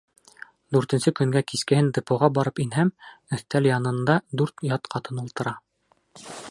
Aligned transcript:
Дүртенсе 0.75 1.11
көнгә 1.19 1.43
кискеһен 1.51 1.91
депоға 1.97 2.31
барып 2.39 2.63
инһәм, 2.65 2.91
өҫтәл 3.39 3.69
янында 3.73 4.19
дүрт 4.41 4.69
ят 4.75 4.93
ҡатын 4.97 5.23
ултыра. 5.27 5.57